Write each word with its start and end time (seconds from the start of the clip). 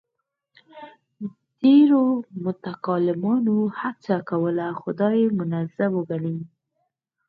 ډېرو 1.61 2.03
متکلمانو 2.45 3.57
هڅه 3.79 4.15
کوله 4.29 4.65
خدای 4.81 5.21
منزه 5.39 5.85
وګڼي. 5.95 6.37